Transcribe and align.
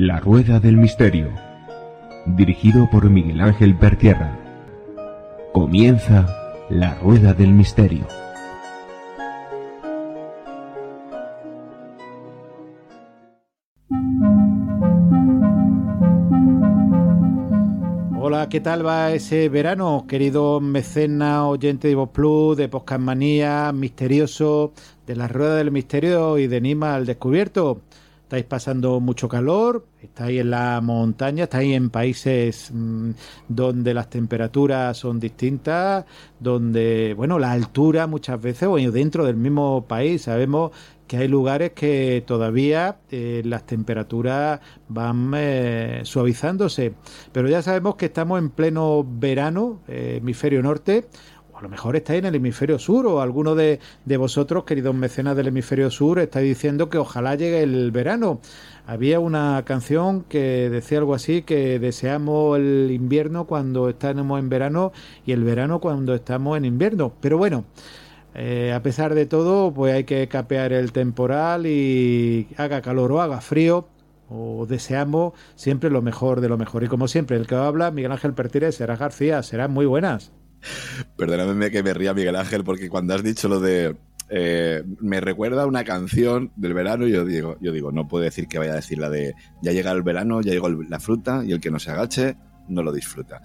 La 0.00 0.20
Rueda 0.20 0.60
del 0.60 0.76
Misterio, 0.76 1.28
dirigido 2.24 2.88
por 2.88 3.10
Miguel 3.10 3.40
Ángel 3.40 3.74
Pertierra. 3.74 4.38
Comienza 5.52 6.24
La 6.70 6.94
Rueda 6.94 7.34
del 7.34 7.48
Misterio. 7.48 8.06
Hola, 18.20 18.48
¿qué 18.48 18.60
tal 18.60 18.86
va 18.86 19.10
ese 19.10 19.48
verano, 19.48 20.04
querido 20.06 20.60
mecena, 20.60 21.48
oyente 21.48 21.88
de 21.88 21.96
Voz 21.96 22.10
Plus, 22.10 22.56
de 22.56 22.68
Podcast 22.68 23.00
Manía, 23.00 23.72
misterioso, 23.72 24.74
de 25.08 25.16
la 25.16 25.26
Rueda 25.26 25.56
del 25.56 25.72
Misterio 25.72 26.38
y 26.38 26.46
de 26.46 26.60
Nima 26.60 26.94
al 26.94 27.04
Descubierto? 27.04 27.80
Estáis 28.28 28.44
pasando 28.44 29.00
mucho 29.00 29.26
calor, 29.26 29.86
estáis 30.02 30.42
en 30.42 30.50
la 30.50 30.82
montaña, 30.82 31.44
estáis 31.44 31.74
en 31.74 31.88
países 31.88 32.70
mmm, 32.70 33.12
donde 33.48 33.94
las 33.94 34.10
temperaturas 34.10 34.98
son 34.98 35.18
distintas, 35.18 36.04
donde, 36.38 37.14
bueno, 37.16 37.38
la 37.38 37.52
altura 37.52 38.06
muchas 38.06 38.38
veces, 38.38 38.68
o 38.68 38.76
dentro 38.76 39.24
del 39.24 39.36
mismo 39.36 39.86
país, 39.88 40.22
sabemos 40.22 40.72
que 41.06 41.16
hay 41.16 41.26
lugares 41.26 41.72
que 41.72 42.22
todavía 42.26 42.98
eh, 43.10 43.40
las 43.46 43.64
temperaturas 43.64 44.60
van 44.88 45.32
eh, 45.34 46.00
suavizándose, 46.04 46.92
pero 47.32 47.48
ya 47.48 47.62
sabemos 47.62 47.96
que 47.96 48.06
estamos 48.06 48.38
en 48.38 48.50
pleno 48.50 49.06
verano, 49.08 49.80
eh, 49.88 50.16
hemisferio 50.18 50.62
norte, 50.62 51.06
a 51.58 51.62
lo 51.62 51.68
mejor 51.68 51.96
estáis 51.96 52.20
en 52.20 52.26
el 52.26 52.36
hemisferio 52.36 52.78
sur 52.78 53.04
o 53.06 53.20
alguno 53.20 53.56
de, 53.56 53.80
de, 54.04 54.16
vosotros, 54.16 54.62
queridos 54.62 54.94
mecenas 54.94 55.36
del 55.36 55.48
hemisferio 55.48 55.90
sur, 55.90 56.20
estáis 56.20 56.46
diciendo 56.46 56.88
que 56.88 56.98
ojalá 56.98 57.34
llegue 57.34 57.62
el 57.62 57.90
verano. 57.90 58.40
Había 58.86 59.18
una 59.18 59.64
canción 59.64 60.22
que 60.22 60.70
decía 60.70 60.98
algo 60.98 61.14
así, 61.14 61.42
que 61.42 61.80
deseamos 61.80 62.58
el 62.58 62.90
invierno 62.92 63.46
cuando 63.46 63.88
estamos 63.88 64.38
en 64.38 64.48
verano 64.48 64.92
y 65.26 65.32
el 65.32 65.42
verano 65.42 65.80
cuando 65.80 66.14
estamos 66.14 66.56
en 66.56 66.64
invierno. 66.64 67.12
Pero 67.20 67.38
bueno, 67.38 67.64
eh, 68.34 68.72
a 68.72 68.80
pesar 68.82 69.14
de 69.14 69.26
todo, 69.26 69.74
pues 69.74 69.94
hay 69.94 70.04
que 70.04 70.28
capear 70.28 70.72
el 70.72 70.92
temporal 70.92 71.66
y 71.66 72.46
haga 72.56 72.82
calor 72.82 73.10
o 73.10 73.20
haga 73.20 73.40
frío, 73.40 73.88
o 74.30 74.64
deseamos 74.66 75.32
siempre 75.56 75.90
lo 75.90 76.02
mejor 76.02 76.40
de 76.40 76.48
lo 76.48 76.56
mejor. 76.56 76.84
Y 76.84 76.86
como 76.86 77.08
siempre, 77.08 77.36
el 77.36 77.48
que 77.48 77.56
habla, 77.56 77.90
Miguel 77.90 78.12
Ángel 78.12 78.32
Pertires, 78.32 78.76
será 78.76 78.96
García, 78.96 79.42
serán 79.42 79.72
muy 79.72 79.86
buenas. 79.86 80.30
Perdóname 81.16 81.70
que 81.70 81.82
me 81.82 81.94
ría 81.94 82.14
Miguel 82.14 82.36
Ángel 82.36 82.64
porque 82.64 82.88
cuando 82.88 83.14
has 83.14 83.22
dicho 83.22 83.48
lo 83.48 83.60
de 83.60 83.96
eh, 84.30 84.82
me 85.00 85.20
recuerda 85.20 85.66
una 85.66 85.84
canción 85.84 86.52
del 86.56 86.74
verano 86.74 87.06
yo 87.06 87.24
digo, 87.24 87.56
yo 87.60 87.72
digo, 87.72 87.92
no 87.92 88.08
puedo 88.08 88.24
decir 88.24 88.46
que 88.46 88.58
vaya 88.58 88.72
a 88.72 88.76
decir 88.76 88.98
la 88.98 89.08
de 89.08 89.34
ya 89.62 89.72
llega 89.72 89.90
el 89.90 90.02
verano, 90.02 90.42
ya 90.42 90.52
llegó 90.52 90.68
la 90.68 91.00
fruta 91.00 91.42
y 91.44 91.52
el 91.52 91.60
que 91.60 91.70
no 91.70 91.78
se 91.78 91.90
agache 91.90 92.36
no 92.68 92.82
lo 92.82 92.92
disfruta. 92.92 93.40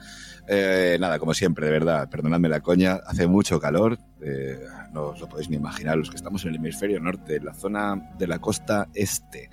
Eh, 0.47 0.97
nada, 0.99 1.19
como 1.19 1.33
siempre, 1.33 1.65
de 1.65 1.71
verdad, 1.71 2.09
perdonadme 2.09 2.49
la 2.49 2.59
coña, 2.59 2.99
hace 3.05 3.27
mucho 3.27 3.59
calor, 3.59 3.97
eh, 4.21 4.59
no 4.91 5.07
os 5.07 5.21
lo 5.21 5.29
podéis 5.29 5.49
ni 5.49 5.55
imaginar, 5.55 5.97
los 5.97 6.09
que 6.09 6.17
estamos 6.17 6.43
en 6.43 6.49
el 6.49 6.55
hemisferio 6.57 6.99
norte, 6.99 7.37
en 7.37 7.45
la 7.45 7.53
zona 7.53 8.11
de 8.17 8.27
la 8.27 8.39
costa 8.39 8.89
este. 8.93 9.49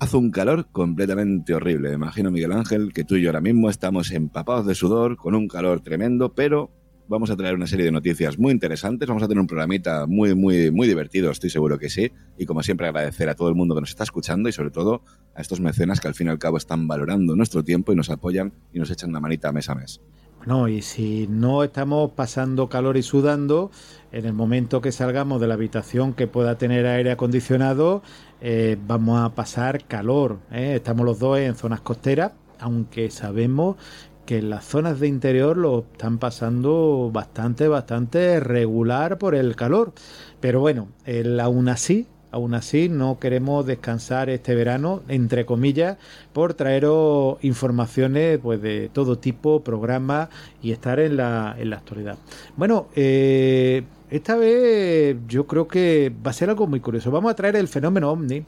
Hace 0.00 0.16
un 0.16 0.30
calor 0.30 0.66
completamente 0.72 1.52
horrible. 1.52 1.92
Imagino, 1.92 2.30
Miguel 2.30 2.52
Ángel, 2.52 2.94
que 2.94 3.04
tú 3.04 3.16
y 3.16 3.22
yo 3.22 3.28
ahora 3.28 3.42
mismo 3.42 3.68
estamos 3.68 4.10
empapados 4.12 4.64
de 4.64 4.74
sudor, 4.74 5.18
con 5.18 5.34
un 5.34 5.46
calor 5.46 5.82
tremendo, 5.82 6.34
pero 6.34 6.70
vamos 7.06 7.30
a 7.30 7.36
traer 7.36 7.54
una 7.54 7.66
serie 7.66 7.84
de 7.84 7.92
noticias 7.92 8.38
muy 8.38 8.50
interesantes. 8.50 9.06
Vamos 9.06 9.22
a 9.22 9.28
tener 9.28 9.42
un 9.42 9.46
programita 9.46 10.06
muy, 10.06 10.34
muy, 10.34 10.70
muy 10.70 10.88
divertido, 10.88 11.30
estoy 11.30 11.50
seguro 11.50 11.78
que 11.78 11.90
sí. 11.90 12.10
Y 12.38 12.46
como 12.46 12.62
siempre, 12.62 12.86
agradecer 12.86 13.28
a 13.28 13.34
todo 13.34 13.50
el 13.50 13.54
mundo 13.54 13.74
que 13.74 13.82
nos 13.82 13.90
está 13.90 14.04
escuchando 14.04 14.48
y 14.48 14.52
sobre 14.52 14.70
todo 14.70 15.02
a 15.34 15.42
estos 15.42 15.60
mecenas 15.60 16.00
que 16.00 16.08
al 16.08 16.14
fin 16.14 16.28
y 16.28 16.30
al 16.30 16.38
cabo 16.38 16.56
están 16.56 16.88
valorando 16.88 17.36
nuestro 17.36 17.62
tiempo 17.62 17.92
y 17.92 17.96
nos 17.96 18.08
apoyan 18.08 18.54
y 18.72 18.78
nos 18.78 18.90
echan 18.90 19.10
una 19.10 19.20
manita 19.20 19.52
mes 19.52 19.68
a 19.68 19.74
mes. 19.74 20.00
No, 20.46 20.68
y 20.68 20.80
si 20.80 21.26
no 21.28 21.62
estamos 21.62 22.12
pasando 22.12 22.70
calor 22.70 22.96
y 22.96 23.02
sudando, 23.02 23.70
en 24.10 24.24
el 24.24 24.32
momento 24.32 24.80
que 24.80 24.90
salgamos 24.90 25.38
de 25.40 25.46
la 25.46 25.54
habitación 25.54 26.14
que 26.14 26.26
pueda 26.26 26.56
tener 26.56 26.86
aire 26.86 27.12
acondicionado, 27.12 28.02
eh, 28.40 28.78
vamos 28.86 29.20
a 29.20 29.34
pasar 29.34 29.84
calor. 29.84 30.38
¿eh? 30.50 30.72
Estamos 30.76 31.04
los 31.04 31.18
dos 31.18 31.38
en 31.38 31.54
zonas 31.56 31.82
costeras, 31.82 32.32
aunque 32.58 33.10
sabemos 33.10 33.76
que 34.24 34.38
en 34.38 34.48
las 34.48 34.64
zonas 34.64 34.98
de 34.98 35.08
interior 35.08 35.58
lo 35.58 35.80
están 35.92 36.18
pasando 36.18 37.10
bastante, 37.12 37.68
bastante 37.68 38.40
regular 38.40 39.18
por 39.18 39.34
el 39.34 39.56
calor. 39.56 39.92
Pero 40.40 40.60
bueno, 40.60 40.88
el, 41.04 41.38
aún 41.38 41.68
así, 41.68 42.06
Aún 42.32 42.54
así, 42.54 42.88
no 42.88 43.18
queremos 43.18 43.66
descansar 43.66 44.30
este 44.30 44.54
verano, 44.54 45.02
entre 45.08 45.44
comillas, 45.44 45.96
por 46.32 46.54
traeros 46.54 47.38
informaciones 47.42 48.38
pues, 48.38 48.62
de 48.62 48.88
todo 48.92 49.18
tipo, 49.18 49.64
programas 49.64 50.28
y 50.62 50.70
estar 50.70 51.00
en 51.00 51.16
la, 51.16 51.56
en 51.58 51.70
la 51.70 51.76
actualidad. 51.76 52.18
Bueno, 52.56 52.86
eh, 52.94 53.82
esta 54.10 54.36
vez 54.36 55.16
yo 55.26 55.46
creo 55.46 55.66
que 55.66 56.12
va 56.24 56.30
a 56.30 56.34
ser 56.34 56.50
algo 56.50 56.66
muy 56.66 56.80
curioso. 56.80 57.10
Vamos 57.10 57.32
a 57.32 57.34
traer 57.34 57.56
el 57.56 57.68
fenómeno 57.68 58.10
ovni. 58.10 58.44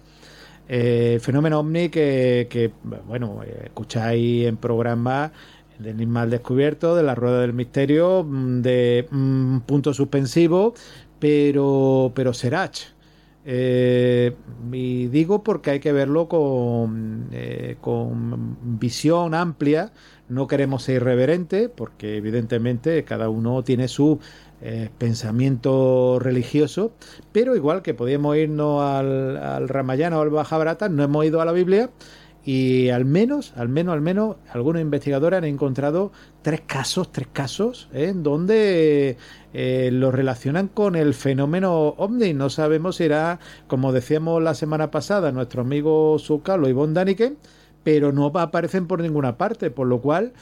Eh, 0.68 1.18
fenómeno 1.20 1.58
ovni 1.58 1.88
que, 1.88 2.46
que 2.48 2.70
bueno, 3.06 3.40
escucháis 3.64 4.46
en 4.46 4.56
programas 4.56 5.32
de 5.78 5.90
Enigma 5.90 6.26
Descubierto, 6.26 6.94
de 6.94 7.02
la 7.02 7.14
Rueda 7.14 7.40
del 7.40 7.52
Misterio, 7.52 8.24
de 8.28 9.06
mm, 9.10 9.58
punto 9.60 9.92
suspensivo, 9.92 10.74
pero, 11.18 12.12
pero 12.14 12.32
Serach. 12.32 12.92
Eh, 13.44 14.36
y 14.70 15.08
digo 15.08 15.42
porque 15.42 15.70
hay 15.70 15.80
que 15.80 15.92
verlo 15.92 16.28
con, 16.28 17.28
eh, 17.32 17.76
con 17.80 18.56
visión 18.78 19.34
amplia. 19.34 19.92
No 20.28 20.46
queremos 20.46 20.84
ser 20.84 20.96
irreverentes, 20.96 21.68
porque 21.68 22.16
evidentemente 22.16 23.04
cada 23.04 23.28
uno 23.28 23.62
tiene 23.64 23.88
su 23.88 24.18
eh, 24.60 24.90
pensamiento 24.96 26.18
religioso, 26.20 26.92
pero 27.32 27.56
igual 27.56 27.82
que 27.82 27.94
podíamos 27.94 28.36
irnos 28.36 28.82
al, 28.82 29.36
al 29.36 29.68
Ramayana 29.68 30.18
o 30.18 30.22
al 30.22 30.30
Bajabarata, 30.30 30.88
no 30.88 31.02
hemos 31.02 31.24
ido 31.24 31.40
a 31.40 31.44
la 31.44 31.52
Biblia 31.52 31.90
y 32.44 32.88
al 32.88 33.04
menos, 33.04 33.52
al 33.56 33.68
menos, 33.68 33.94
al 33.94 34.00
menos, 34.00 34.36
algunos 34.50 34.82
investigadores 34.82 35.38
han 35.38 35.44
encontrado 35.44 36.10
tres 36.42 36.62
casos, 36.62 37.12
tres 37.12 37.28
casos, 37.32 37.88
¿eh? 37.92 38.08
en 38.08 38.24
donde 38.24 39.16
eh, 39.52 39.90
lo 39.92 40.10
relacionan 40.10 40.66
con 40.66 40.96
el 40.96 41.14
fenómeno 41.14 41.94
ovni. 41.98 42.34
No 42.34 42.50
sabemos 42.50 42.96
si 42.96 43.04
era, 43.04 43.38
como 43.68 43.92
decíamos 43.92 44.42
la 44.42 44.54
semana 44.54 44.90
pasada, 44.90 45.30
nuestro 45.30 45.62
amigo 45.62 46.18
Zucalo 46.18 46.68
y 46.68 46.72
Von 46.72 46.94
Daniken, 46.94 47.38
pero 47.84 48.12
no 48.12 48.26
aparecen 48.26 48.88
por 48.88 49.00
ninguna 49.00 49.38
parte, 49.38 49.70
por 49.70 49.86
lo 49.86 50.00
cual 50.00 50.32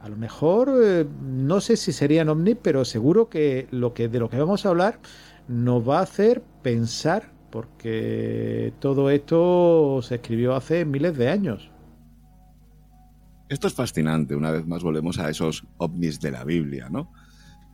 a 0.00 0.08
lo 0.08 0.16
mejor 0.16 0.72
eh, 0.82 1.04
no 1.22 1.60
sé 1.60 1.76
si 1.76 1.92
serían 1.92 2.30
ovnis, 2.30 2.56
pero 2.62 2.86
seguro 2.86 3.28
que 3.28 3.68
lo 3.70 3.92
que 3.92 4.08
de 4.08 4.18
lo 4.18 4.30
que 4.30 4.38
vamos 4.38 4.64
a 4.64 4.70
hablar 4.70 4.98
nos 5.46 5.86
va 5.86 5.98
a 5.98 6.02
hacer 6.02 6.42
pensar 6.62 7.32
porque 7.50 8.72
todo 8.80 9.10
esto 9.10 10.00
se 10.02 10.16
escribió 10.16 10.54
hace 10.54 10.84
miles 10.84 11.16
de 11.16 11.28
años. 11.28 11.70
Esto 13.48 13.66
es 13.66 13.74
fascinante, 13.74 14.36
una 14.36 14.52
vez 14.52 14.66
más 14.66 14.82
volvemos 14.82 15.18
a 15.18 15.28
esos 15.28 15.66
ovnis 15.76 16.20
de 16.20 16.30
la 16.30 16.44
Biblia, 16.44 16.88
¿no? 16.88 17.12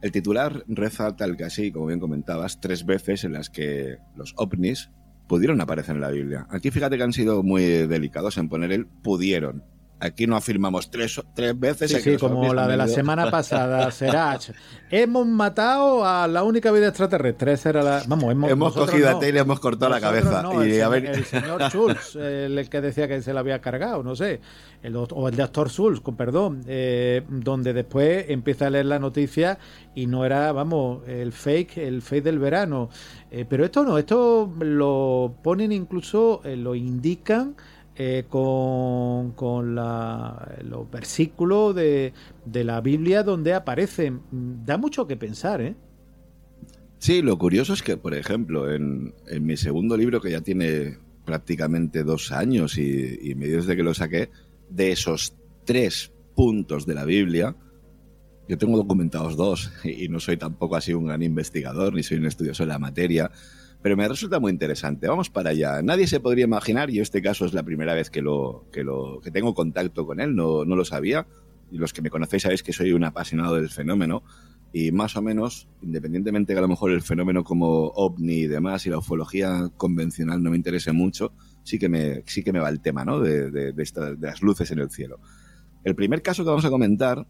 El 0.01 0.11
titular 0.11 0.65
reza 0.69 1.17
tal 1.17 1.37
que 1.37 1.45
así, 1.45 1.71
como 1.71 1.87
bien 1.87 2.01
comentabas, 2.01 2.61
tres 2.61 2.87
veces 2.87 3.25
en 3.25 3.35
las 3.35 3.51
que 3.51 3.99
los 4.15 4.35
ovnis 4.37 4.91
pudieron 5.27 5.61
aparecer 5.61 5.97
en 5.97 6.01
la 6.01 6.11
Biblia. 6.11 6.47
Aquí 6.51 6.71
fíjate 6.71 6.97
que 6.97 7.03
han 7.03 7.13
sido 7.13 7.43
muy 7.43 7.63
delicados 7.63 8.39
en 8.39 8.49
poner 8.49 8.73
el 8.73 8.87
pudieron, 8.87 9.65
Aquí 9.99 10.27
no 10.27 10.37
afirmamos 10.37 10.91
tres, 10.91 11.21
tres 11.35 11.59
veces. 11.59 11.91
Sí, 11.91 12.01
sí 12.01 12.17
como 12.19 12.53
la 12.53 12.69
de 12.69 12.77
la 12.77 12.87
semana 12.87 13.31
pasada, 13.31 13.91
Serach. 13.93 14.51
hemos 14.91 15.27
matado 15.27 16.05
a 16.05 16.29
la 16.29 16.43
única 16.43 16.71
vida 16.71 16.89
extraterrestre. 16.89 17.55
Esa 17.55 17.71
era 17.71 17.83
la, 17.83 18.03
vamos, 18.07 18.31
hemos, 18.31 18.51
hemos 18.51 18.75
cogido 18.75 19.11
no. 19.11 19.19
a 19.19 19.27
y 19.27 19.33
le 19.33 19.41
hemos 19.41 19.59
cortado 19.59 19.91
nosotros 19.91 20.23
la 20.23 20.23
cabeza. 20.23 20.43
No, 20.43 20.67
y 20.67 20.73
el, 20.73 20.83
a 20.83 20.89
ver... 20.91 21.07
el 21.07 21.25
señor 21.25 21.63
Schultz, 21.71 22.15
el, 22.17 22.59
el, 22.59 22.69
que 22.69 22.83
decía 22.83 23.09
que 23.09 23.23
se 23.23 23.33
la 23.33 23.41
había 23.41 23.61
cargado, 23.63 24.03
no 24.03 24.15
sé. 24.15 24.41
El, 24.83 24.95
o 24.97 25.29
el 25.29 25.37
doctor 25.37 25.71
Schultz, 25.71 26.01
con 26.01 26.15
perdón. 26.15 26.63
Eh, 26.67 27.23
donde 27.29 27.73
después 27.73 28.27
empieza 28.29 28.67
a 28.67 28.71
leer 28.71 28.87
la 28.87 28.99
noticia 28.99 29.59
y 29.95 30.07
no 30.07 30.27
era, 30.27 30.53
vamos, 30.53 31.09
el 31.09 31.33
fake, 31.33 31.79
el 31.79 32.03
fake 32.03 32.25
del 32.25 32.39
verano. 32.39 32.91
Eh, 33.31 33.47
pero 33.49 33.65
esto 33.65 33.83
no, 33.83 33.97
esto 33.97 34.53
lo 34.61 35.35
ponen 35.43 35.73
incluso, 35.73 36.43
eh, 36.45 36.55
lo 36.55 36.75
indican 36.75 37.57
eh, 37.99 38.25
con, 38.29 39.75
la, 39.75 40.57
los 40.63 40.91
versículos 40.91 41.75
de, 41.75 42.13
de, 42.45 42.65
la 42.65 42.81
Biblia 42.81 43.23
donde 43.23 43.55
aparecen. 43.55 44.23
Da 44.31 44.77
mucho 44.77 45.07
que 45.07 45.17
pensar, 45.17 45.61
¿eh? 45.61 45.77
Sí, 46.99 47.23
lo 47.23 47.39
curioso 47.39 47.73
es 47.73 47.83
que, 47.83 47.97
por 47.97 48.15
ejemplo, 48.15 48.73
en, 48.73 49.15
en 49.29 49.47
mi 49.47 49.57
segundo 49.57 49.97
libro, 49.97 50.21
que 50.21 50.31
ya 50.31 50.41
tiene 50.41 50.99
prácticamente 51.25 52.05
dos 52.05 52.33
años 52.33 52.79
y, 52.79 53.19
y 53.21 53.35
medio 53.35 53.59
desde 53.59 53.77
que 53.77 53.83
lo 53.83 53.95
saqué, 53.95 54.31
de 54.71 54.93
esos 54.93 55.35
tres 55.65 56.13
puntos 56.35 56.87
de 56.87 56.95
la 56.95 57.05
Biblia, 57.05 57.57
yo 58.49 58.59
tengo 58.59 58.77
documentados 58.77 59.37
dos 59.37 59.73
y 59.85 60.09
no 60.09 60.21
soy 60.21 60.37
tampoco 60.37 60.77
así 60.77 60.95
un 60.95 61.07
gran 61.07 61.23
investigador 61.23 61.95
ni 61.95 62.03
soy 62.03 62.19
un 62.19 62.27
estudioso 62.27 62.63
de 62.63 62.69
la 62.69 62.79
materia, 62.79 63.31
pero 63.87 63.97
me 63.97 64.09
resulta 64.09 64.41
muy 64.41 64.51
interesante. 64.51 65.07
Vamos 65.07 65.31
para 65.31 65.51
allá. 65.51 65.81
Nadie 65.81 66.09
se 66.09 66.19
podría 66.19 66.45
imaginar, 66.45 66.91
y 66.91 66.99
este 66.99 67.23
caso 67.23 67.47
es 67.47 67.55
la 67.55 67.63
primera 67.63 67.95
vez 67.95 68.11
que 68.11 68.21
lo 68.21 68.67
que, 68.73 68.83
lo, 68.83 69.21
que 69.21 69.31
tengo 69.31 69.55
contacto 69.55 70.05
con 70.05 70.19
él, 70.19 70.35
no, 70.35 70.65
no 70.65 70.75
lo 70.75 70.85
sabía. 70.85 71.29
Y 71.71 71.79
los 71.79 71.93
que 71.93 72.03
me 72.03 72.11
conocéis 72.11 72.43
sabéis 72.43 72.65
que 72.65 72.73
soy 72.73 72.91
un 72.91 73.05
apasionado 73.05 73.55
del 73.55 73.69
fenómeno. 73.69 74.25
Y 74.73 74.91
más 74.91 75.15
o 75.15 75.23
menos, 75.23 75.69
independientemente 75.83 76.53
que 76.53 76.59
a 76.59 76.63
lo 76.63 76.67
mejor 76.67 76.91
el 76.91 77.01
fenómeno 77.01 77.45
como 77.45 77.93
ovni 77.95 78.39
y 78.39 78.47
demás 78.49 78.85
y 78.87 78.91
la 78.91 78.99
ufología 78.99 79.71
convencional 79.77 80.43
no 80.43 80.51
me 80.51 80.57
interese 80.57 80.91
mucho, 80.91 81.33
sí 81.63 81.79
que 81.79 81.89
me, 81.89 82.25
sí 82.27 82.43
que 82.43 82.53
me 82.53 82.59
va 82.59 82.71
el 82.71 82.81
tema 82.81 83.05
¿no? 83.05 83.21
de, 83.21 83.53
de, 83.53 83.73
de 83.73 84.17
las 84.19 84.43
luces 84.43 84.69
en 84.73 84.81
el 84.81 84.91
cielo. 84.91 85.21
El 85.85 85.95
primer 85.95 86.23
caso 86.23 86.43
que 86.43 86.51
vamos 86.51 86.65
a 86.65 86.71
comentar 86.71 87.25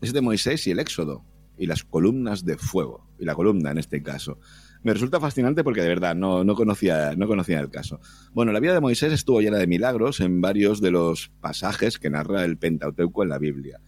es 0.00 0.12
de 0.12 0.20
Moisés 0.20 0.68
y 0.68 0.70
el 0.70 0.78
Éxodo, 0.78 1.24
y 1.58 1.66
las 1.66 1.82
columnas 1.82 2.44
de 2.44 2.56
fuego, 2.56 3.08
y 3.18 3.24
la 3.24 3.34
columna 3.34 3.72
en 3.72 3.78
este 3.78 4.04
caso. 4.04 4.38
Me 4.86 4.92
resulta 4.92 5.18
fascinante 5.18 5.64
porque 5.64 5.80
de 5.80 5.88
verdad 5.88 6.14
no, 6.14 6.44
no, 6.44 6.54
conocía, 6.54 7.16
no 7.16 7.26
conocía 7.26 7.58
el 7.58 7.70
caso. 7.70 7.98
Bueno, 8.32 8.52
la 8.52 8.60
vida 8.60 8.72
de 8.72 8.80
Moisés 8.80 9.12
estuvo 9.12 9.40
llena 9.40 9.58
de 9.58 9.66
milagros 9.66 10.20
en 10.20 10.40
varios 10.40 10.80
de 10.80 10.92
los 10.92 11.32
pasajes 11.40 11.98
que 11.98 12.08
narra 12.08 12.44
el 12.44 12.56
Pentateuco 12.56 13.24
en 13.24 13.30
la 13.30 13.38
Biblia. 13.38 13.80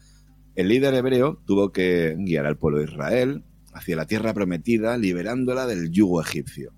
El 0.56 0.66
líder 0.66 0.94
hebreo 0.94 1.40
tuvo 1.46 1.70
que 1.70 2.16
guiar 2.18 2.46
al 2.46 2.58
pueblo 2.58 2.80
de 2.80 2.86
Israel 2.86 3.44
hacia 3.72 3.94
la 3.94 4.06
tierra 4.06 4.34
prometida, 4.34 4.96
liberándola 4.96 5.68
del 5.68 5.92
yugo 5.92 6.20
egipcio. 6.20 6.72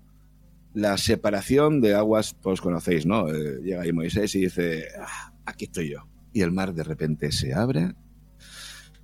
La 0.75 0.99
separación 0.99 1.81
de 1.81 1.95
aguas, 1.95 2.35
pues 2.39 2.61
conocéis, 2.61 3.07
¿no? 3.07 3.27
Eh, 3.27 3.61
llega 3.63 3.81
ahí 3.81 3.91
Moisés 3.91 4.35
y 4.35 4.41
dice, 4.41 4.85
ah, 4.99 5.33
aquí 5.47 5.65
estoy 5.65 5.89
yo. 5.89 6.07
Y 6.31 6.41
el 6.41 6.51
mar 6.51 6.75
de 6.75 6.83
repente 6.83 7.31
se 7.31 7.55
abre 7.55 7.95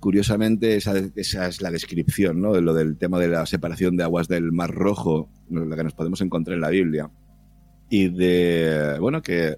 Curiosamente, 0.00 0.76
esa, 0.76 0.96
es 1.48 1.60
la 1.60 1.70
descripción, 1.70 2.40
¿no? 2.40 2.52
De 2.52 2.62
lo 2.62 2.72
del 2.72 2.96
tema 2.96 3.18
de 3.18 3.28
la 3.28 3.46
separación 3.46 3.96
de 3.96 4.04
aguas 4.04 4.28
del 4.28 4.52
Mar 4.52 4.70
Rojo, 4.70 5.28
la 5.50 5.76
que 5.76 5.84
nos 5.84 5.94
podemos 5.94 6.20
encontrar 6.20 6.54
en 6.54 6.60
la 6.60 6.70
Biblia. 6.70 7.10
Y 7.90 8.08
de, 8.10 8.98
bueno, 9.00 9.22
que, 9.22 9.56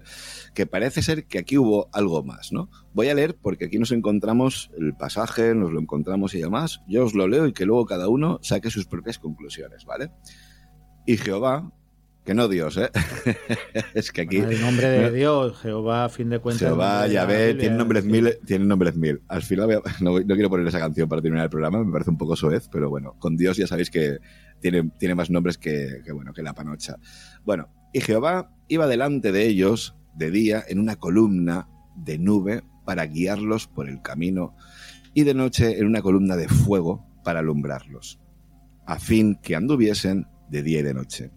que 0.53 0.65
parece 0.65 1.01
ser 1.01 1.25
que 1.25 1.37
aquí 1.37 1.57
hubo 1.57 1.89
algo 1.93 2.23
más, 2.23 2.51
¿no? 2.51 2.69
Voy 2.93 3.09
a 3.09 3.13
leer 3.13 3.35
porque 3.35 3.65
aquí 3.65 3.77
nos 3.77 3.91
encontramos 3.91 4.71
el 4.77 4.95
pasaje, 4.95 5.53
nos 5.53 5.71
lo 5.71 5.79
encontramos 5.79 6.33
y 6.33 6.41
demás. 6.41 6.81
Yo 6.87 7.05
os 7.05 7.13
lo 7.13 7.27
leo 7.27 7.45
y 7.45 7.53
que 7.53 7.65
luego 7.65 7.85
cada 7.85 8.07
uno 8.07 8.39
saque 8.41 8.71
sus 8.71 8.87
propias 8.87 9.19
conclusiones, 9.19 9.85
¿vale? 9.85 10.11
Y 11.05 11.17
Jehová, 11.17 11.71
que 12.23 12.35
no 12.35 12.47
Dios, 12.47 12.77
¿eh? 12.77 12.89
es 13.95 14.11
que 14.11 14.21
aquí. 14.21 14.37
el 14.37 14.61
nombre 14.61 14.87
de 14.87 15.11
Dios, 15.11 15.57
Jehová, 15.59 16.05
a 16.05 16.09
fin 16.09 16.29
de 16.29 16.39
cuentas. 16.39 16.67
Jehová, 16.67 17.07
Yahvé, 17.07 17.55
tiene 17.55 17.75
nombres 17.75 18.05
mil, 18.05 18.37
tiene 18.45 18.65
nombres 18.65 18.95
mil. 18.95 19.21
Al 19.27 19.41
final 19.41 19.81
no, 20.01 20.19
no, 20.19 20.35
quiero 20.35 20.49
poner 20.49 20.67
esa 20.67 20.79
canción 20.79 21.09
para 21.09 21.21
terminar 21.21 21.45
el 21.45 21.49
programa, 21.49 21.83
me 21.83 21.91
parece 21.91 22.11
un 22.11 22.17
poco 22.17 22.35
soez, 22.35 22.67
pero 22.71 22.89
bueno, 22.89 23.15
con 23.17 23.37
Dios 23.37 23.57
ya 23.57 23.65
sabéis 23.65 23.89
que 23.89 24.19
tiene, 24.59 24.91
tiene 24.99 25.15
más 25.15 25.31
nombres 25.31 25.57
que, 25.57 26.01
que, 26.05 26.11
bueno, 26.11 26.31
que 26.33 26.43
la 26.43 26.53
panocha. 26.53 26.97
Bueno, 27.43 27.69
y 27.91 28.01
Jehová 28.01 28.53
iba 28.67 28.85
delante 28.85 29.31
de 29.31 29.47
ellos 29.47 29.95
de 30.15 30.29
día 30.29 30.63
en 30.67 30.79
una 30.79 30.97
columna 30.97 31.67
de 31.95 32.19
nube 32.19 32.63
para 32.85 33.05
guiarlos 33.05 33.67
por 33.67 33.89
el 33.89 34.01
camino 34.01 34.55
y 35.13 35.23
de 35.23 35.33
noche 35.33 35.79
en 35.79 35.87
una 35.87 36.01
columna 36.01 36.35
de 36.35 36.47
fuego 36.47 37.05
para 37.23 37.39
alumbrarlos, 37.39 38.19
a 38.85 38.99
fin 38.99 39.39
que 39.41 39.55
anduviesen 39.55 40.27
de 40.49 40.61
día 40.61 40.79
y 40.79 40.83
de 40.83 40.93
noche 40.93 41.31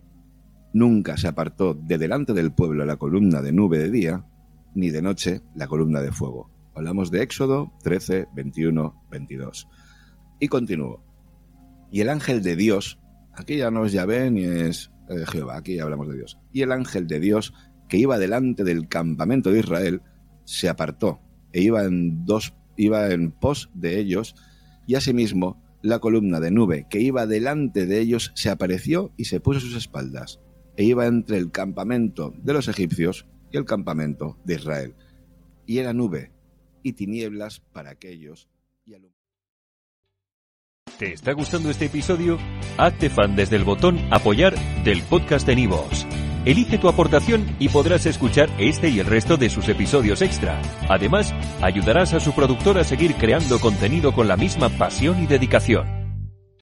Nunca 0.75 1.17
se 1.17 1.29
apartó 1.29 1.73
de 1.73 1.99
delante 1.99 2.33
del 2.33 2.53
pueblo 2.53 2.85
la 2.85 2.97
columna 2.97 3.41
de 3.43 3.53
nube 3.53 3.79
de 3.79 3.93
día, 3.93 4.27
ni 4.75 4.91
de 4.91 5.03
noche 5.03 5.41
la 5.55 5.69
columna 5.69 6.01
de 6.01 6.11
fuego. 6.11 6.51
Hablamos 6.75 7.13
de 7.13 7.23
Éxodo 7.23 7.73
13, 7.85 8.27
21, 8.35 9.05
22. 9.09 9.69
Y 10.41 10.49
continúo. 10.49 11.01
Y 11.93 12.01
el 12.01 12.09
ángel 12.09 12.43
de 12.43 12.57
Dios, 12.57 12.99
aquí 13.35 13.57
ya 13.57 13.71
no 13.71 13.87
es 13.87 13.93
Yahvé 13.93 14.33
ni 14.33 14.43
es 14.43 14.91
eh, 15.09 15.25
Jehová, 15.29 15.59
aquí 15.59 15.77
ya 15.77 15.85
hablamos 15.85 16.09
de 16.09 16.17
Dios. 16.17 16.41
Y 16.53 16.63
el 16.63 16.73
ángel 16.73 17.07
de 17.07 17.21
Dios 17.21 17.55
que 17.89 17.99
iba 17.99 18.19
delante 18.19 18.65
del 18.65 18.89
campamento 18.89 19.53
de 19.53 19.61
Israel 19.61 20.03
se 20.43 20.69
apartó 20.69 21.21
e 21.53 21.63
iba 21.63 21.85
en 21.85 22.25
dos 22.25 22.53
iba 22.77 23.13
en 23.13 23.31
pos 23.31 23.71
de 23.75 24.01
ellos 24.01 24.35
y 24.89 24.97
asimismo 24.97 25.63
la 25.83 26.01
columna 26.01 26.41
de 26.41 26.51
nube 26.51 26.89
que 26.91 26.99
iba 26.99 27.27
delante 27.29 27.87
de 27.87 28.01
ellos 28.01 28.33
se 28.35 28.51
apareció 28.51 29.13
y 29.17 29.27
se 29.27 29.39
puso 29.39 29.59
a 29.59 29.61
sus 29.61 29.77
espaldas 29.77 30.41
e 30.77 30.85
iba 30.85 31.07
entre 31.07 31.39
el 31.39 31.51
campamento 31.51 32.35
de 32.43 32.53
los 32.53 32.69
egipcios 32.69 33.27
y 33.51 33.57
el 33.57 33.65
campamento 33.65 34.39
de 34.45 34.55
Israel. 34.55 34.95
Y 35.67 35.79
era 35.79 35.93
nube 35.93 36.33
y 36.83 36.93
tinieblas 36.93 37.61
para 37.61 37.91
aquellos. 37.91 38.49
Y 38.85 38.95
¿Te 40.99 41.13
está 41.13 41.33
gustando 41.33 41.71
este 41.71 41.87
episodio? 41.87 42.39
Hazte 42.79 43.11
fan 43.11 43.35
desde 43.35 43.57
el 43.57 43.65
botón 43.65 43.99
apoyar 44.13 44.55
del 44.85 45.03
podcast 45.03 45.47
de 45.47 45.57
Nivos. 45.57 46.07
Elige 46.45 46.77
tu 46.77 46.89
aportación 46.89 47.57
y 47.59 47.71
podrás 47.71 48.05
escuchar 48.05 48.51
este 48.59 48.91
y 48.91 49.01
el 49.01 49.07
resto 49.07 49.37
de 49.37 49.49
sus 49.49 49.69
episodios 49.69 50.21
extra. 50.21 50.61
Además, 50.89 51.33
ayudarás 51.63 52.13
a 52.13 52.21
su 52.21 52.33
productor 52.33 52.79
a 52.79 52.85
seguir 52.85 53.15
creando 53.15 53.59
contenido 53.59 54.13
con 54.13 54.29
la 54.29 54.37
misma 54.37 54.69
pasión 54.69 55.23
y 55.23 55.27
dedicación. 55.27 56.04